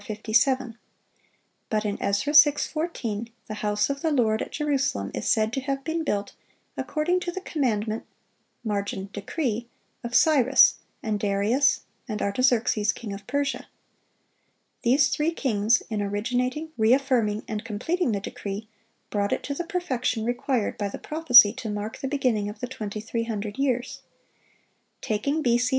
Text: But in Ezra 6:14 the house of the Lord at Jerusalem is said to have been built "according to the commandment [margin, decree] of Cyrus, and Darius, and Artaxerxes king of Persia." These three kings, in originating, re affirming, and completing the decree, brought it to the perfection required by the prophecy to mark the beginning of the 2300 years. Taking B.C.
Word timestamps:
But 1.69 1.85
in 1.85 2.01
Ezra 2.01 2.33
6:14 2.33 3.29
the 3.45 3.53
house 3.61 3.87
of 3.91 4.01
the 4.01 4.09
Lord 4.11 4.41
at 4.41 4.51
Jerusalem 4.51 5.11
is 5.13 5.27
said 5.29 5.53
to 5.53 5.61
have 5.61 5.83
been 5.83 6.03
built 6.03 6.33
"according 6.75 7.19
to 7.19 7.31
the 7.31 7.39
commandment 7.41 8.07
[margin, 8.63 9.11
decree] 9.13 9.67
of 10.03 10.15
Cyrus, 10.15 10.77
and 11.03 11.19
Darius, 11.19 11.81
and 12.07 12.19
Artaxerxes 12.19 12.93
king 12.93 13.13
of 13.13 13.27
Persia." 13.27 13.67
These 14.81 15.09
three 15.09 15.29
kings, 15.33 15.83
in 15.87 16.01
originating, 16.01 16.71
re 16.79 16.93
affirming, 16.93 17.43
and 17.47 17.63
completing 17.63 18.11
the 18.11 18.19
decree, 18.19 18.67
brought 19.11 19.31
it 19.31 19.43
to 19.43 19.53
the 19.53 19.65
perfection 19.65 20.25
required 20.25 20.79
by 20.79 20.89
the 20.89 20.97
prophecy 20.97 21.53
to 21.53 21.69
mark 21.69 21.99
the 21.99 22.07
beginning 22.07 22.49
of 22.49 22.59
the 22.59 22.65
2300 22.65 23.59
years. 23.59 24.01
Taking 25.03 25.43
B.C. 25.43 25.69